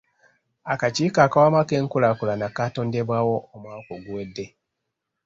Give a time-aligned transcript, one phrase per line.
[0.73, 4.45] Akakiiko ak'awamu ak'enkulaakulana kaatondebwawo omwaka oguwedde.